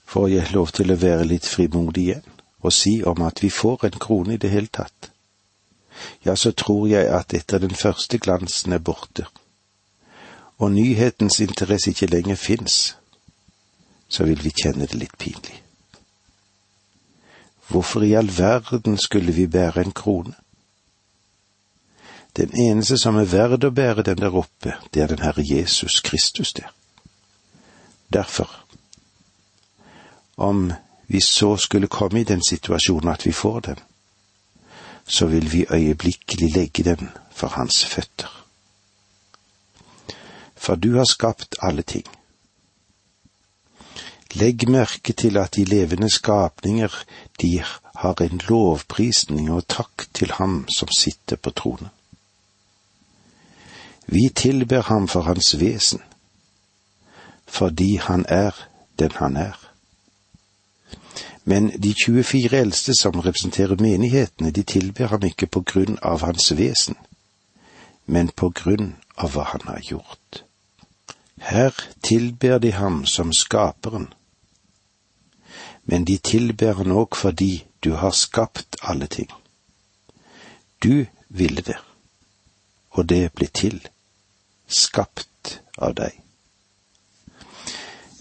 Får 0.06 0.28
jeg 0.28 0.52
lov 0.52 0.74
til 0.76 0.92
å 0.92 1.00
være 1.00 1.24
litt 1.24 1.48
frimodig 1.48 2.02
igjen 2.02 2.31
og 2.62 2.72
si 2.72 3.02
om 3.04 3.22
at 3.22 3.42
vi 3.42 3.50
får 3.50 3.84
en 3.84 3.98
krone 3.98 4.34
i 4.34 4.40
det 4.40 4.50
hele 4.50 4.70
tatt? 4.72 5.10
Ja, 6.24 6.34
så 6.34 6.52
tror 6.52 6.86
jeg 6.88 7.06
at 7.06 7.34
etter 7.34 7.58
den 7.58 7.74
første 7.74 8.18
glansen 8.18 8.72
er 8.72 8.78
borte, 8.78 9.26
og 10.58 10.72
nyhetens 10.72 11.40
interesse 11.40 11.90
ikke 11.90 12.06
lenger 12.06 12.36
fins, 12.36 12.96
så 14.08 14.24
vil 14.24 14.44
vi 14.44 14.54
kjenne 14.62 14.86
det 14.86 14.98
litt 14.98 15.18
pinlig. 15.18 15.62
Hvorfor 17.68 18.04
i 18.04 18.14
all 18.14 18.30
verden 18.38 18.98
skulle 18.98 19.32
vi 19.32 19.46
bære 19.46 19.80
en 19.80 19.92
krone? 19.92 20.34
Den 22.36 22.52
eneste 22.56 22.96
som 22.98 23.16
er 23.20 23.28
verd 23.28 23.64
å 23.64 23.70
bære 23.70 24.04
den 24.08 24.20
der 24.20 24.36
oppe, 24.36 24.76
det 24.94 25.02
er 25.02 25.10
den 25.10 25.24
Herre 25.24 25.44
Jesus 25.44 26.00
Kristus 26.00 26.52
der. 26.56 26.70
Derfor, 28.12 28.48
om 30.36 30.72
vi 31.12 31.20
så 31.20 31.56
skulle 31.56 31.86
komme 31.92 32.20
i 32.20 32.24
den 32.24 32.40
situasjonen 32.48 33.12
at 33.12 33.26
vi 33.26 33.32
får 33.32 33.60
dem, 33.60 33.76
så 35.06 35.26
vil 35.26 35.52
vi 35.52 35.66
øyeblikkelig 35.70 36.52
legge 36.56 36.84
den 36.84 37.10
for 37.30 37.48
hans 37.48 37.84
føtter. 37.84 38.46
For 40.56 40.74
du 40.74 40.96
har 40.96 41.04
skapt 41.04 41.56
alle 41.62 41.82
ting. 41.82 42.06
Legg 44.34 44.68
merke 44.68 45.12
til 45.12 45.36
at 45.36 45.54
de 45.56 45.64
levende 45.64 46.10
skapninger, 46.10 47.04
de 47.40 47.64
har 47.96 48.22
en 48.22 48.40
lovprisning 48.48 49.50
og 49.52 49.68
takk 49.68 50.06
til 50.14 50.32
ham 50.32 50.64
som 50.68 50.88
sitter 50.88 51.36
på 51.36 51.50
tronen. 51.50 51.90
Vi 54.06 54.30
tilber 54.34 54.82
ham 54.82 55.08
for 55.08 55.20
hans 55.20 55.60
vesen, 55.60 56.00
fordi 57.46 57.96
han 57.96 58.24
er 58.28 58.68
den 58.98 59.12
han 59.12 59.36
er. 59.36 59.71
Men 61.44 61.72
de 61.82 61.94
24 61.94 62.58
eldste 62.58 62.94
som 62.94 63.20
representerer 63.20 63.80
menighetene, 63.80 64.50
de 64.50 64.62
tilber 64.62 65.10
ham 65.10 65.24
ikke 65.26 65.46
på 65.46 65.64
grunn 65.66 65.98
av 66.02 66.22
hans 66.22 66.52
vesen, 66.54 66.96
men 68.06 68.28
på 68.28 68.52
grunn 68.54 68.94
av 69.16 69.34
hva 69.34 69.48
han 69.50 69.66
har 69.66 69.80
gjort. 69.82 70.44
Her 71.42 71.74
tilber 72.02 72.58
de 72.58 72.70
ham 72.72 73.02
som 73.06 73.32
skaperen, 73.32 74.12
men 75.84 76.04
de 76.04 76.18
tilber 76.18 76.78
han 76.78 76.94
òg 76.94 77.18
fordi 77.18 77.64
du 77.82 77.94
har 77.98 78.14
skapt 78.14 78.78
alle 78.82 79.06
ting. 79.06 79.30
Du 80.82 81.06
ville 81.28 81.62
det, 81.62 81.78
og 82.90 83.08
det 83.08 83.32
ble 83.34 83.48
til, 83.50 83.80
skapt 84.66 85.58
av 85.78 85.96
deg. 85.98 86.22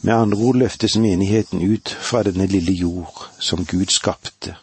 Med 0.01 0.13
andre 0.13 0.37
ord 0.37 0.55
løftes 0.55 0.97
menigheten 0.97 1.61
ut 1.61 1.89
fra 1.89 2.23
denne 2.23 2.45
lille 2.45 2.73
jord 2.73 3.29
som 3.39 3.65
Gud 3.65 3.85
skapte, 3.93 4.55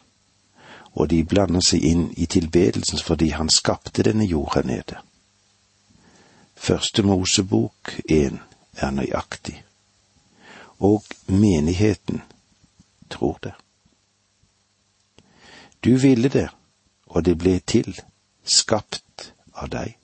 og 0.92 1.10
de 1.10 1.22
blander 1.24 1.62
seg 1.62 1.84
inn 1.86 2.08
i 2.16 2.26
tilbedelsen 2.26 2.98
fordi 2.98 3.28
han 3.30 3.50
skapte 3.50 4.02
denne 4.02 4.26
jord 4.26 4.54
her 4.54 4.66
nede. 4.66 4.98
Første 6.56 7.02
Mosebok 7.02 8.00
én 8.10 8.40
er 8.76 8.90
nøyaktig, 8.90 9.62
og 10.78 11.04
menigheten 11.26 12.22
tror 13.10 13.38
det. 13.42 13.54
Du 15.84 15.96
ville 15.96 16.28
det, 16.28 16.48
og 17.06 17.24
det 17.24 17.38
ble 17.38 17.60
til, 17.60 17.94
skapt 18.44 19.32
av 19.54 19.70
deg. 19.70 19.97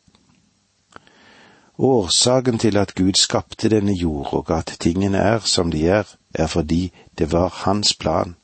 Årsaken 1.78 2.58
til 2.58 2.76
at 2.76 2.94
Gud 2.94 3.12
skapte 3.18 3.68
denne 3.68 3.92
jord 3.92 4.32
og 4.32 4.50
at 4.58 4.76
tingene 4.80 5.18
er 5.18 5.38
som 5.38 5.70
de 5.70 5.88
er, 5.88 6.04
er 6.34 6.46
fordi 6.46 6.92
det 7.18 7.32
var 7.32 7.48
hans 7.48 7.94
plan, 7.94 8.36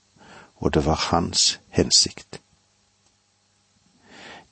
og 0.56 0.74
det 0.74 0.84
var 0.84 0.94
hans 1.10 1.60
hensikt. 1.68 2.40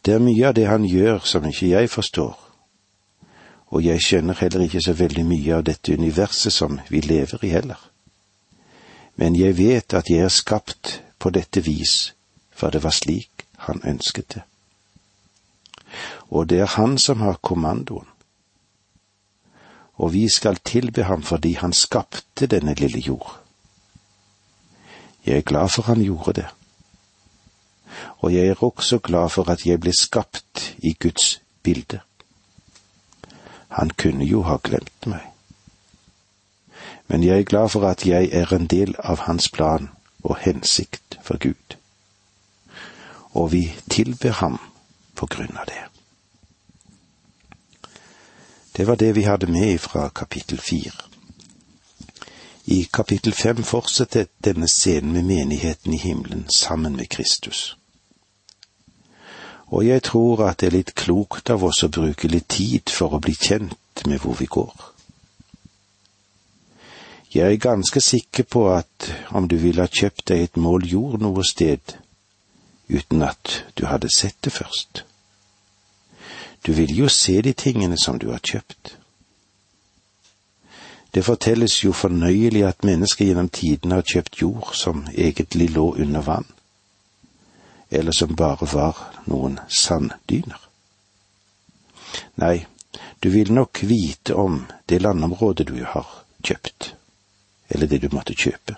Det 0.07 0.15
er 0.15 0.23
mye 0.23 0.47
av 0.47 0.55
det 0.55 0.69
han 0.69 0.85
gjør 0.87 1.19
som 1.27 1.45
ikke 1.45 1.69
jeg 1.69 1.91
forstår, 1.91 2.39
og 3.67 3.85
jeg 3.85 4.03
skjønner 4.03 4.39
heller 4.39 4.61
ikke 4.61 4.83
så 4.83 4.93
veldig 4.93 5.25
mye 5.27 5.57
av 5.57 5.65
dette 5.67 5.93
universet 5.93 6.53
som 6.53 6.79
vi 6.89 7.01
lever 7.01 7.45
i 7.45 7.51
heller. 7.51 7.81
Men 9.17 9.37
jeg 9.37 9.59
vet 9.59 9.95
at 9.95 10.11
jeg 10.11 10.23
er 10.23 10.31
skapt 10.31 11.03
på 11.19 11.31
dette 11.35 11.65
vis, 11.67 12.15
for 12.55 12.71
det 12.71 12.85
var 12.85 12.95
slik 12.95 13.43
han 13.67 13.83
ønsket 13.85 14.35
det. 14.35 14.43
Og 16.31 16.47
det 16.49 16.61
er 16.61 16.77
han 16.79 16.99
som 16.99 17.21
har 17.21 17.43
kommandoen 17.43 18.07
og 19.99 20.13
vi 20.13 20.29
skal 20.29 20.57
tilbe 20.57 21.05
ham 21.05 21.23
fordi 21.23 21.53
han 21.53 21.73
skapte 21.73 22.47
denne 22.47 22.75
lille 22.75 22.99
jord. 22.99 23.41
Jeg 25.27 25.37
er 25.37 25.41
glad 25.41 25.69
for 25.69 25.83
han 25.83 26.03
gjorde 26.03 26.33
det, 26.33 26.47
og 28.19 28.35
jeg 28.35 28.47
er 28.47 28.65
også 28.65 28.99
glad 28.99 29.29
for 29.29 29.51
at 29.51 29.67
jeg 29.67 29.81
ble 29.81 29.93
skapt 29.93 30.75
i 30.79 30.93
Guds 31.01 31.41
bilde. 31.63 32.01
Han 33.69 33.91
kunne 33.91 34.25
jo 34.25 34.43
ha 34.43 34.57
glemt 34.63 35.07
meg, 35.07 35.27
men 37.09 37.25
jeg 37.25 37.39
er 37.39 37.51
glad 37.51 37.69
for 37.69 37.89
at 37.89 38.07
jeg 38.07 38.31
er 38.33 38.55
en 38.55 38.67
del 38.67 38.95
av 38.99 39.27
hans 39.27 39.51
plan 39.51 39.91
og 40.23 40.39
hensikt 40.41 41.19
for 41.23 41.39
Gud, 41.39 41.77
og 43.35 43.53
vi 43.53 43.75
tilber 43.91 44.31
ham 44.31 44.61
på 45.15 45.27
grunn 45.27 45.57
av 45.57 45.67
det. 45.67 45.98
Det 48.79 48.87
var 48.87 48.97
det 48.97 49.13
vi 49.17 49.23
hadde 49.27 49.47
med 49.51 49.81
fra 49.81 50.09
kapittel 50.09 50.61
fire. 50.63 50.93
I 52.65 52.85
kapittel 52.93 53.33
fem 53.33 53.63
fortsetter 53.67 54.29
denne 54.45 54.69
scenen 54.71 55.13
med 55.13 55.25
menigheten 55.25 55.95
i 55.95 55.97
himmelen 55.97 56.45
sammen 56.57 56.97
med 56.97 57.09
Kristus. 57.09 57.77
Og 59.67 59.87
jeg 59.87 60.03
tror 60.03 60.45
at 60.47 60.61
det 60.61 60.71
er 60.71 60.77
litt 60.77 60.95
klokt 60.95 61.51
av 61.51 61.65
oss 61.67 61.83
å 61.83 61.91
bruke 61.91 62.31
litt 62.31 62.47
tid 62.55 62.95
for 62.95 63.19
å 63.19 63.21
bli 63.25 63.35
kjent 63.35 64.07
med 64.07 64.23
hvor 64.23 64.39
vi 64.39 64.47
går. 64.47 64.87
Jeg 67.35 67.53
er 67.53 67.67
ganske 67.67 68.01
sikker 68.01 68.47
på 68.47 68.69
at 68.77 69.11
om 69.35 69.51
du 69.51 69.59
ville 69.59 69.83
ha 69.83 69.91
kjøpt 69.91 70.29
deg 70.31 70.47
et 70.47 70.57
mål 70.57 70.87
jord 70.87 71.19
noe 71.27 71.43
sted 71.43 71.99
uten 72.87 73.27
at 73.27 73.65
du 73.75 73.89
hadde 73.91 74.15
sett 74.15 74.39
det 74.47 74.55
først, 74.55 75.03
du 76.69 76.73
vil 76.73 76.99
jo 76.99 77.09
se 77.09 77.41
de 77.43 77.53
tingene 77.53 77.97
som 77.97 78.19
du 78.19 78.27
har 78.29 78.43
kjøpt. 78.45 78.99
Det 81.15 81.23
fortelles 81.25 81.79
jo 81.85 81.95
fornøyelig 81.97 82.67
at 82.69 82.85
mennesker 82.85 83.25
gjennom 83.25 83.49
tidene 83.49 83.97
har 83.97 84.05
kjøpt 84.05 84.37
jord 84.43 84.75
som 84.77 85.07
egentlig 85.15 85.71
lå 85.73 85.87
under 85.97 86.21
vann, 86.27 86.45
eller 87.91 88.13
som 88.13 88.37
bare 88.37 88.69
var 88.69 89.01
noen 89.33 89.57
sanddyner. 89.69 90.61
Nei, 92.37 92.67
du 93.25 93.31
vil 93.33 93.53
nok 93.53 93.81
vite 93.89 94.37
om 94.37 94.67
det 94.93 95.01
landområdet 95.01 95.71
du 95.73 95.81
har 95.89 96.07
kjøpt, 96.45 96.93
eller 97.73 97.89
det 97.89 98.03
du 98.05 98.13
måtte 98.13 98.37
kjøpe. 98.37 98.77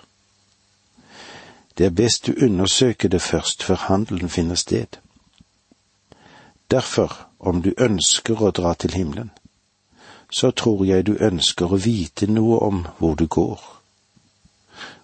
Det 1.75 1.91
er 1.91 1.99
best 1.99 2.31
du 2.31 2.39
undersøker 2.39 3.11
det 3.11 3.21
først 3.21 3.67
før 3.67 3.87
handelen 3.91 4.29
finner 4.29 4.55
sted. 4.55 5.01
Derfor 6.71 7.27
om 7.39 7.61
du 7.61 7.73
ønsker 7.77 8.41
å 8.41 8.51
dra 8.55 8.73
til 8.79 8.93
himmelen, 8.95 9.31
så 10.31 10.51
tror 10.51 10.85
jeg 10.85 11.05
du 11.05 11.17
ønsker 11.19 11.73
å 11.73 11.79
vite 11.83 12.29
noe 12.31 12.59
om 12.63 12.85
hvor 12.99 13.17
du 13.19 13.25
går. 13.27 13.59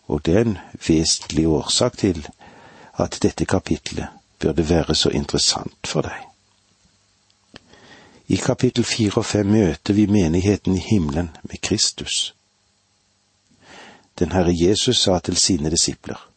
Og 0.07 0.23
det 0.25 0.35
er 0.35 0.45
en 0.45 0.59
vesentlig 0.87 1.47
årsak 1.47 1.97
til 1.97 2.21
at 2.95 3.17
dette 3.21 3.45
kapitlet 3.45 4.07
burde 4.39 4.69
være 4.69 4.95
så 4.95 5.09
interessant 5.09 5.91
for 5.91 6.07
deg. 6.07 6.23
I 8.27 8.39
kapittel 8.39 8.87
fire 8.87 9.19
og 9.19 9.25
fem 9.25 9.51
møter 9.51 9.93
vi 9.93 10.05
menigheten 10.07 10.75
i 10.75 10.85
himmelen 10.87 11.29
med 11.43 11.59
Kristus. 11.61 12.33
Den 14.19 14.31
Herre 14.31 14.55
Jesus 14.55 15.03
sa 15.03 15.19
til 15.19 15.37
sine 15.37 15.69
disipler, 15.69 16.29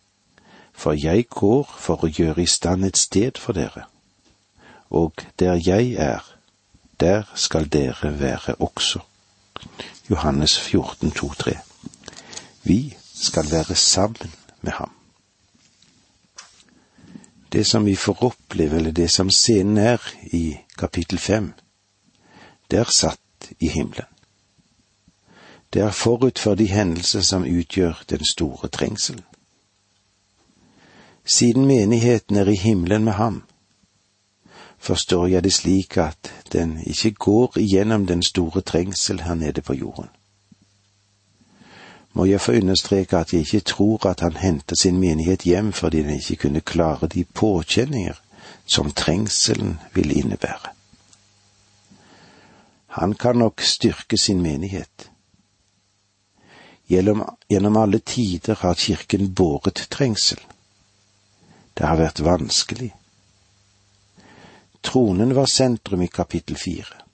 For 0.72 0.92
jeg 0.92 1.28
går 1.28 1.70
for 1.78 2.04
å 2.04 2.10
gjøre 2.10 2.42
i 2.42 2.50
stand 2.50 2.84
et 2.84 2.98
sted 2.98 3.38
for 3.38 3.52
dere 3.52 3.86
og 4.90 5.12
der 5.38 5.54
jeg 5.66 5.92
er, 5.92 6.34
der 7.00 7.22
skal 7.34 7.72
dere 7.72 8.20
være 8.20 8.54
også. 8.54 8.98
Johannes 10.10 10.60
14, 10.60 11.10
2, 11.10 11.32
3. 11.32 11.56
Vi 12.62 12.96
skal 13.14 13.50
være 13.50 13.74
sammen 13.74 14.34
med 14.60 14.72
ham. 14.72 14.90
Det 17.52 17.66
som 17.66 17.86
vi 17.86 17.96
får 17.96 18.24
oppleve, 18.24 18.76
eller 18.76 18.92
det 18.92 19.10
som 19.10 19.30
scenen 19.30 19.76
er 19.76 19.98
i 20.22 20.56
kapittel 20.78 21.18
fem, 21.18 21.52
det 22.70 22.78
er 22.78 22.84
satt 22.84 23.52
i 23.60 23.68
himmelen. 23.68 24.06
Det 25.72 25.82
er 25.82 25.90
forut 25.90 26.38
for 26.38 26.54
de 26.54 26.66
hendelser 26.66 27.20
som 27.20 27.42
utgjør 27.42 28.02
den 28.10 28.24
store 28.24 28.68
trengselen. 28.68 29.24
Siden 31.24 31.66
menigheten 31.66 32.36
er 32.36 32.48
i 32.48 32.54
himmelen 32.54 33.04
med 33.04 33.12
ham, 33.12 33.42
forstår 34.80 35.26
jeg 35.26 35.44
det 35.44 35.52
slik 35.52 35.96
at 35.96 36.32
den 36.52 36.80
ikke 36.86 37.10
går 37.10 37.58
igjennom 37.58 38.06
den 38.06 38.22
store 38.22 38.60
trengsel 38.60 39.20
her 39.20 39.34
nede 39.34 39.62
på 39.62 39.74
jorden. 39.74 40.08
Må 42.12 42.24
jeg 42.24 42.40
få 42.40 42.52
understreke 42.52 43.16
at 43.16 43.32
jeg 43.32 43.40
ikke 43.40 43.60
tror 43.60 44.06
at 44.06 44.20
han 44.20 44.36
henter 44.36 44.76
sin 44.76 44.98
menighet 44.98 45.42
hjem 45.42 45.72
fordi 45.72 46.02
den 46.02 46.10
ikke 46.10 46.36
kunne 46.36 46.60
klare 46.60 47.06
de 47.06 47.24
påkjenninger 47.24 48.14
som 48.66 48.90
trengselen 48.90 49.78
vil 49.94 50.16
innebære. 50.16 50.74
Han 52.86 53.14
kan 53.14 53.36
nok 53.36 53.60
styrke 53.60 54.18
sin 54.18 54.42
menighet. 54.42 55.10
Gjennom, 56.88 57.22
gjennom 57.50 57.76
alle 57.76 57.98
tider 57.98 58.54
har 58.54 58.74
kirken 58.74 59.34
båret 59.34 59.86
trengsel. 59.90 60.40
Det 61.78 61.86
har 61.86 61.96
vært 61.96 62.24
vanskelig, 62.24 62.90
Tronen 64.82 65.34
var 65.34 65.46
sentrum 65.46 66.02
i 66.02 66.08
kapittel 66.08 66.56
fire. 66.56 67.04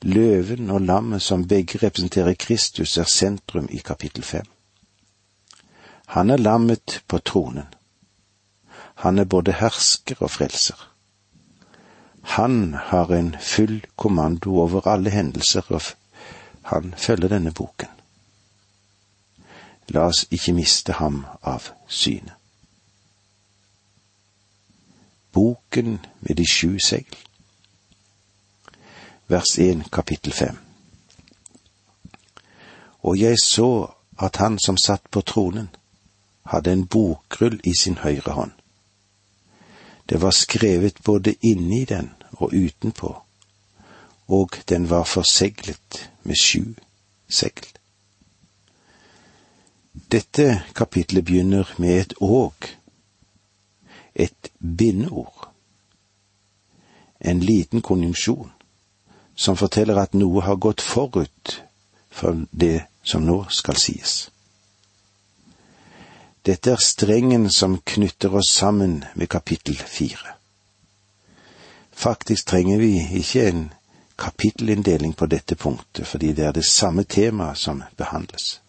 Løven 0.00 0.70
og 0.70 0.80
lammet, 0.80 1.22
som 1.22 1.46
begge 1.48 1.78
representerer 1.82 2.34
Kristus, 2.34 2.96
er 2.98 3.04
sentrum 3.04 3.68
i 3.70 3.78
kapittel 3.78 4.22
fem. 4.22 4.46
Han 6.06 6.30
er 6.30 6.36
lammet 6.36 7.02
på 7.08 7.18
tronen. 7.18 7.66
Han 8.94 9.18
er 9.18 9.24
både 9.24 9.52
hersker 9.52 10.16
og 10.20 10.30
frelser. 10.30 10.88
Han 12.22 12.74
har 12.74 13.12
en 13.12 13.36
full 13.40 13.84
kommando 13.96 14.58
over 14.60 14.86
alle 14.86 15.10
hendelser, 15.10 15.62
og 15.68 15.82
han 16.62 16.94
følger 16.96 17.28
denne 17.28 17.52
boken. 17.52 17.88
La 19.88 20.08
oss 20.10 20.26
ikke 20.30 20.52
miste 20.52 20.92
ham 20.92 21.24
av 21.42 21.70
synet 21.88 22.37
boken 25.38 25.98
med 26.20 26.36
de 26.36 26.46
sju 26.46 26.78
segl. 26.82 27.16
Vers 29.26 29.58
1 29.58 29.90
kapittel 29.92 30.32
5 30.32 30.56
Og 33.02 33.20
jeg 33.20 33.36
så 33.42 33.94
at 34.18 34.36
han 34.36 34.58
som 34.58 34.76
satt 34.76 35.10
på 35.10 35.22
tronen, 35.22 35.68
hadde 36.42 36.72
en 36.72 36.86
bokrull 36.86 37.60
i 37.64 37.74
sin 37.80 38.00
høyre 38.02 38.34
hånd. 38.34 38.50
Det 40.08 40.18
var 40.22 40.34
skrevet 40.34 40.98
både 41.04 41.36
inni 41.40 41.84
den 41.84 42.10
og 42.32 42.50
utenpå, 42.52 43.12
og 44.28 44.58
den 44.68 44.90
var 44.90 45.04
forseglet 45.04 46.10
med 46.22 46.40
sju 46.42 46.74
segl. 47.28 47.68
Dette 50.10 50.62
kapitlet 50.74 51.24
begynner 51.24 51.74
med 51.78 52.00
et 52.00 52.14
åg 52.20 52.74
et 54.18 54.50
bindeord, 54.58 55.48
en 57.18 57.40
liten 57.40 57.82
konjunksjon, 57.82 58.50
som 59.38 59.56
forteller 59.56 59.98
at 60.02 60.16
noe 60.18 60.42
har 60.42 60.58
gått 60.58 60.82
forut 60.82 61.60
for 62.10 62.44
det 62.50 62.88
som 63.06 63.22
nå 63.26 63.44
skal 63.54 63.78
sies. 63.78 64.16
Dette 66.42 66.72
er 66.74 66.82
strengen 66.82 67.46
som 67.50 67.78
knytter 67.84 68.34
oss 68.34 68.50
sammen 68.50 69.04
med 69.14 69.30
kapittel 69.30 69.76
fire. 69.76 70.34
Faktisk 71.92 72.46
trenger 72.46 72.78
vi 72.78 72.92
ikke 73.20 73.48
en 73.48 73.64
kapittelinndeling 74.18 75.12
på 75.12 75.26
dette 75.26 75.54
punktet, 75.54 76.06
fordi 76.06 76.32
det 76.32 76.44
er 76.46 76.52
det 76.52 76.64
samme 76.66 77.04
temaet 77.04 77.58
som 77.58 77.82
behandles. 77.96 78.60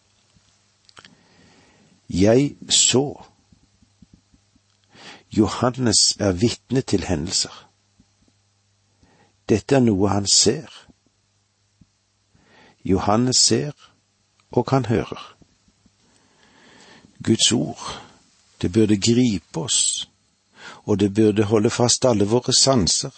Jeg 2.09 2.55
så. 2.69 3.21
Johannes 5.37 6.17
er 6.19 6.31
vitne 6.31 6.81
til 6.81 7.03
hendelser. 7.05 7.53
Dette 9.49 9.75
er 9.75 9.83
noe 9.85 10.09
han 10.09 10.27
ser. 10.27 10.69
Johannes 12.85 13.37
ser, 13.37 13.73
og 14.51 14.65
han 14.69 14.85
hører. 14.85 15.35
Guds 17.23 17.51
ord, 17.51 18.01
det 18.61 18.71
burde 18.73 18.97
gripe 18.97 19.59
oss, 19.59 20.09
og 20.85 20.99
det 20.99 21.13
burde 21.13 21.43
holde 21.43 21.69
fast 21.69 22.05
alle 22.05 22.25
våre 22.25 22.53
sanser, 22.53 23.11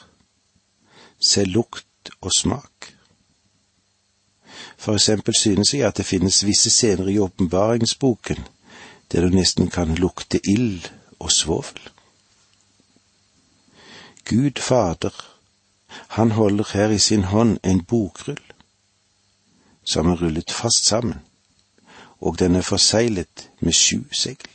se 1.21 1.45
lukt 1.45 2.11
og 2.21 2.31
smak. 2.37 2.91
For 4.77 4.93
eksempel 4.97 5.35
synes 5.37 5.73
jeg 5.73 5.87
at 5.87 5.97
det 5.97 6.05
finnes 6.05 6.43
visse 6.45 6.69
scener 6.69 7.07
i 7.07 7.19
åpenbaringsboken 7.19 8.43
der 9.11 9.21
du 9.21 9.35
nesten 9.35 9.69
kan 9.69 9.95
lukte 9.95 10.39
ild 10.47 10.87
og 11.19 11.31
svovel. 11.31 11.79
Gud 14.31 14.59
Fader, 14.59 15.11
han 16.07 16.31
holder 16.31 16.63
her 16.73 16.89
i 16.89 16.99
sin 16.99 17.23
hånd 17.23 17.57
en 17.63 17.83
bokrull 17.83 18.39
som 19.83 20.07
er 20.07 20.21
rullet 20.21 20.53
fast 20.55 20.85
sammen, 20.87 21.19
og 22.21 22.39
den 22.39 22.55
er 22.55 22.63
forseglet 22.63 23.49
med 23.59 23.75
sju 23.75 24.05
segl. 24.15 24.47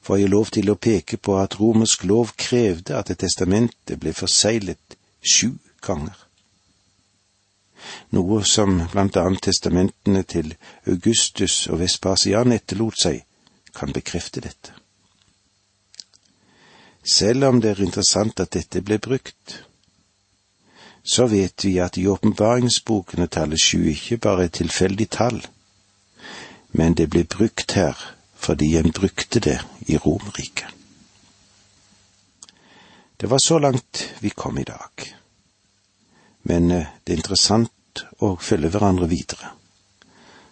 Får 0.00 0.16
jeg 0.16 0.32
lov 0.32 0.48
til 0.56 0.72
å 0.72 0.78
peke 0.80 1.20
på 1.20 1.36
at 1.42 1.58
romersk 1.60 2.06
lov 2.08 2.32
krevde 2.40 2.96
at 2.96 3.12
et 3.12 3.20
testamente 3.20 4.00
ble 4.00 4.14
forseglet 4.16 4.96
sju 5.20 5.52
ganger, 5.84 6.16
noe 8.16 8.40
som 8.48 8.80
blant 8.94 9.20
annet 9.20 9.44
testamentene 9.50 10.24
til 10.24 10.54
Augustus 10.86 11.66
og 11.68 11.84
Vespasian 11.84 12.56
etterlot 12.56 13.04
seg, 13.04 13.26
kan 13.76 13.92
bekrefte 13.92 14.40
dette. 14.40 14.81
Selv 17.02 17.44
om 17.44 17.60
det 17.60 17.70
er 17.70 17.82
interessant 17.82 18.40
at 18.40 18.52
dette 18.54 18.80
ble 18.80 18.98
brukt, 19.02 19.62
så 21.02 21.26
vet 21.26 21.64
vi 21.64 21.78
at 21.82 21.98
i 21.98 22.06
åpenbaringsbokene 22.06 23.26
tallet 23.26 23.60
sju 23.60 23.88
ikke 23.90 24.20
bare 24.22 24.46
er 24.46 24.54
tilfeldig 24.54 25.08
tall, 25.10 25.40
men 26.72 26.94
det 26.94 27.08
ble 27.10 27.24
brukt 27.24 27.74
her 27.74 27.98
fordi 28.42 28.76
en 28.76 28.92
brukte 28.92 29.40
det 29.40 29.58
i 29.86 29.96
Romerriket. 29.96 30.66
Det 33.16 33.30
var 33.30 33.38
så 33.38 33.58
langt 33.58 34.14
vi 34.20 34.30
kom 34.30 34.58
i 34.58 34.64
dag, 34.64 35.14
men 36.42 36.70
eh, 36.70 36.86
det 37.04 37.12
er 37.12 37.20
interessant 37.20 38.02
å 38.18 38.36
følge 38.40 38.70
hverandre 38.70 39.06
videre, 39.06 39.52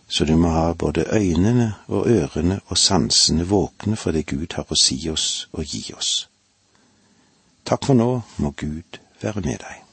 så 0.06 0.24
du 0.24 0.36
må 0.36 0.50
ha 0.54 0.74
både 0.74 1.06
øynene 1.14 1.72
og 1.86 2.06
ørene 2.10 2.60
og 2.66 2.78
sansene 2.78 3.46
våkne 3.46 3.96
for 3.96 4.14
det 4.14 4.26
Gud 4.26 4.54
har 4.54 4.70
å 4.70 4.78
si 4.78 5.00
oss 5.10 5.48
og 5.52 5.66
gi 5.66 5.82
oss. 5.98 6.29
Takk 7.64 7.86
for 7.86 7.94
nå, 7.94 8.10
må 8.42 8.50
Gud 8.56 9.00
være 9.22 9.42
med 9.44 9.60
deg. 9.62 9.89